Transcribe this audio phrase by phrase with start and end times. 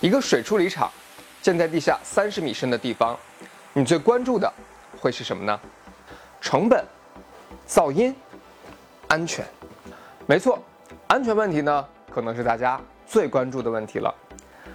[0.00, 0.90] 一个水处理厂
[1.42, 3.18] 建在地下三十米深的地方，
[3.74, 4.50] 你最关注的
[4.98, 5.60] 会是什么呢？
[6.40, 6.82] 成本、
[7.68, 8.14] 噪音、
[9.08, 9.44] 安全。
[10.26, 10.58] 没错，
[11.06, 14.14] 安全问题呢，可能是大家最关注的问题了。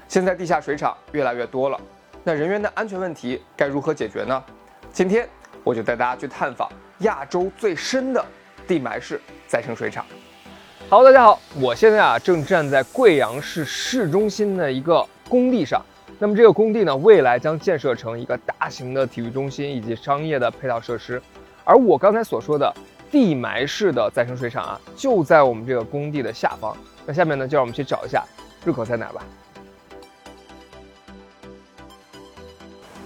[0.08, 1.82] 现在地下水厂越来越多了，
[2.24, 4.44] 那人员的安全问题该如何解决呢？
[4.94, 5.28] 今天
[5.64, 6.70] 我就带大家去探访
[7.00, 8.24] 亚洲最深的
[8.68, 10.06] 地埋式再生水厂。
[10.88, 15.82] 好大家好，我现在啊正站在贵阳市市中心的一个工地上。
[16.18, 21.22] 那么这个工地呢，未来将建设成一个大型的体育中心以及商业的配套设施。
[21.64, 22.74] 而我刚才所说的
[23.12, 26.76] 地埋式的再生水厂啊，就在我们这个工地的下方。
[27.06, 28.24] 那下面呢，就让我们去找一下
[28.64, 29.22] 入口在哪吧。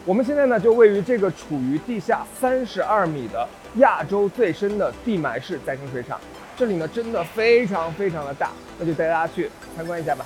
[0.05, 6.19] 我们现在呢，就位于这个处于地下三十二米的亚洲最深的地埋式再生水厂。
[6.55, 10.25] 这里呢真的非常非常的大，那就带大家去参观一下吧。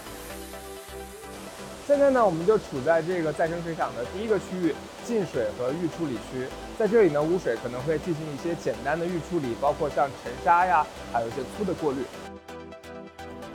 [1.86, 4.74] 现在呢，我们就处在这个再生水厂的第一个区域——
[5.04, 6.48] 净水和预处理区。
[6.80, 11.98] 在这里呢，污水可能会进行一些简单的预处理，包括像沉沙呀，还有一些粗的过滤。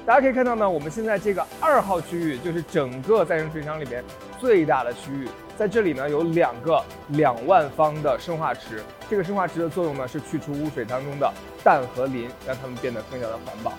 [0.04, 4.04] 大家可以看到呢，我们现在这个二号区域就是整个再生水厂里边
[4.38, 5.26] 最大的区域。
[5.56, 8.82] 在这里呢，有两个两万方的生化池。
[9.08, 11.32] 这个生化池的作用呢，是去除污水当中的
[11.64, 13.72] 氮和磷，让它们变得更加的环保。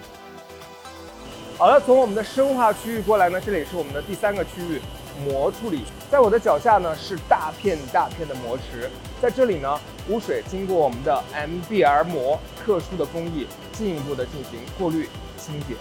[1.60, 4.80] 好了，从我们的生化区域过来呢，这里是我们的第三个区域
[5.26, 5.84] 膜处理。
[6.10, 8.90] 在我的脚下呢，是大片大片的膜池。
[9.22, 15.76] 在这里呢，污水经过我们的 MBR 膜特殊的工艺，进一步的进行过滤清洁。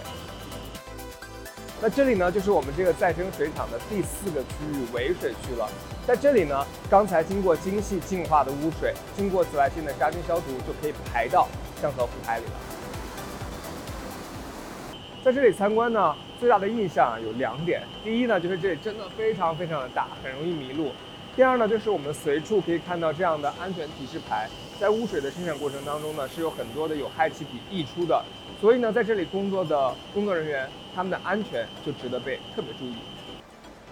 [1.81, 5.65] 那这里呢，就是我们这个再生水厂的第四个区域尾水区了。
[6.05, 11.47] 在这里呢，刚才经过精细净化的污水，经过紫外线的杀菌消毒，就可以排到
[11.81, 12.51] 江河湖海里了。
[15.21, 20.91] 在这里参观呢，最大的印象有两点：第一呢，就是这里真的非常非常的大，很容易迷路；
[21.35, 24.47] 第二呢，就是我们随处可以看到这样的安全提示牌。
[24.79, 28.23] 在污水的生产过程当中呢，是有很多的有害气体溢出的，
[28.61, 32.95] 所以呢，在这里工作的工作人员，他们的安全就值得被特别注意。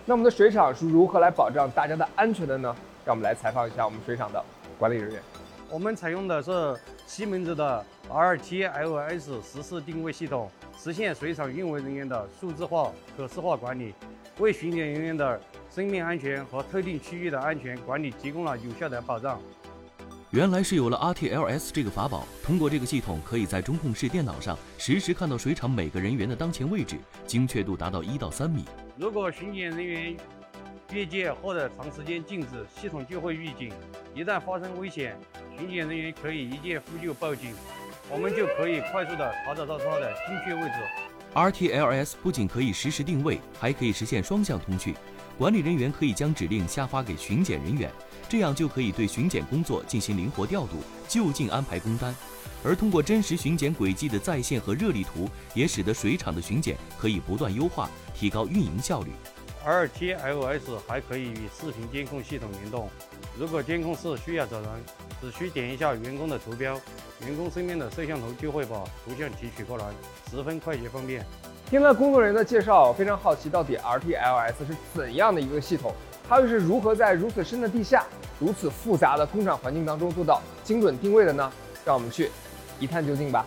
[0.05, 2.73] 那我们的水厂是如何来保障大家的安全的呢？
[3.03, 4.41] 让我们来采访一下我们水厂的
[4.79, 5.21] 管理人员。
[5.69, 6.73] 我们采用的是
[7.05, 13.93] 西门子的 RTLS 实时定位系统，实现水厂运维人员的数字化、可视化管理，
[14.39, 19.41] 为巡检人员的生命安全和特定区域的安全管理提供了有效的保障。
[20.31, 28.65] 原来是有了 RTLS 这个法宝，通过这个系统，可以在中控室电脑上实时看到水厂每个人员的当前位置，精确度达到一到三米。
[28.97, 30.17] 如果巡检人员
[30.91, 33.71] 越界或者长时间静止，系统就会预警。
[34.13, 35.17] 一旦发生危险，
[35.57, 37.53] 巡检人员可以一键呼救报警，
[38.09, 40.75] 我们就可以快速的查找到它的精确位置。
[41.33, 44.95] RTLS 不仅可以实时定位，还可以实现双向通讯。
[45.37, 47.91] 管理人员可以将指令下发给巡检人员。
[48.29, 52.13] 这样就可以对巡检工作进行灵活调度，就近安排工单。
[52.63, 59.11] 而通过真实巡检轨迹的在线和热力图，也使得水厂的巡检可以不断优化，提高运营效率。
[59.65, 62.89] RTLS 还可以与视频监控系统联动。
[63.37, 64.69] 如果监控室需要找人，
[65.21, 66.79] 只需点一下员工的图标，
[67.21, 69.85] 员工身边的摄像头就会把图像提取过来，
[70.29, 71.25] 十分快捷方便。
[71.69, 75.93] 听了工作人员的介绍，非常好奇到底 RTLS 是怎样的一个系统。
[76.29, 78.05] 它又是如何在如此深的地下、
[78.39, 81.51] 如此复杂的工厂环境当中做到精准定位的呢？
[81.85, 82.29] 让我们去
[82.79, 83.45] 一探究竟吧。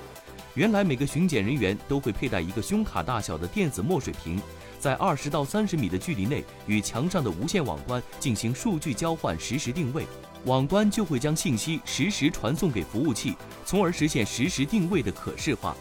[0.55, 4.41] 原来每个巡检人员都会佩戴一个胸卡大小的电子墨水瓶，
[4.79, 10.07] 在二十到三十米的距离内与墙上的无线网关进行数据交换、实时定位，
[10.47, 13.37] 网关就会将信息实时传送给服务器，
[13.67, 15.77] 从而实现实时定位的可视化。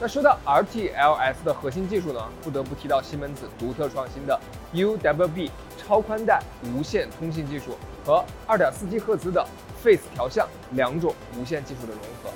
[0.00, 4.40] 那说到 RTLS 的核心技术呢，不得不提到西门子独特创新的
[4.72, 6.42] UWB 超宽带
[6.74, 9.46] 无线通信技术和 2.4G 赫兹的
[9.82, 12.30] Face 调相两种无线技术的融合。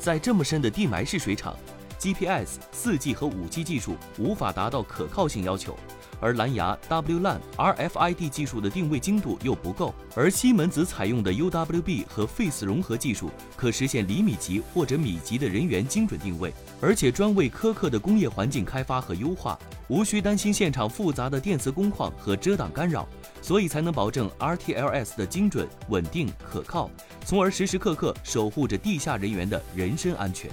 [0.00, 1.56] 在这么深的地埋式水厂
[1.98, 5.78] ，GPS、4G 和 5G 技术无法达到可靠性要求。
[6.20, 23.06] 而蓝牙、WLAN、RFID 技术的定位精度又不够，而西门子采用的 UWB 和 Face 融合技术，可实现厘米级或者米级的人员精准定位，而且专为苛刻的工业环境开发和优化，无需担心现场复杂的电磁工况和遮挡干扰，
[23.40, 26.90] 所以才能保证 RTLS 的精准、稳定、可靠，
[27.24, 30.50] 从而时时刻刻守护着地下人员的人身安全。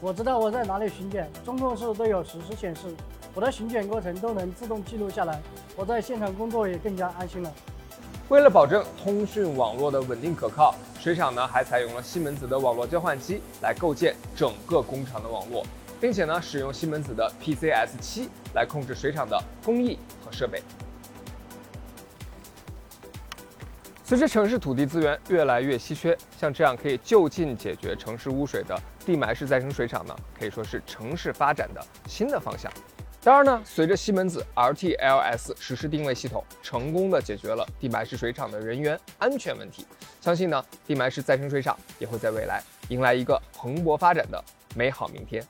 [0.00, 2.94] 我知道我在哪里巡检，中控室都有实时显示。
[3.34, 5.40] 我的巡检过程都能自动记录下来，
[5.76, 7.52] 我在现场工作也更加安心了。
[8.28, 15.64] 为了保证通讯网络的稳定可靠，水厂呢还采用了西门子的网络交换机来构建整个工厂的网络。
[16.00, 20.62] 并且呢，使用西门子的 PCS 七来控制水厂的工艺和设备。
[24.04, 32.70] 随着城市土地资源越来越稀缺，像这样可以就近解决城市污水的地埋式再生水厂呢，可以说是城市发展的新的方向。
[33.20, 39.84] 当然呢，随着西门子 RTLS 实时定位系统成功的解决了地埋式水厂的人员安全问题，
[40.20, 44.42] 相信呢，地埋式再生水厂也会在未来迎来一个蓬勃发展的
[44.74, 45.44] 美好明天。